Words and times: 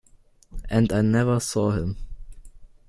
And 0.67 0.91
I 0.91 1.01
never 1.03 1.39
saw 1.39 1.69
him! 1.69 1.95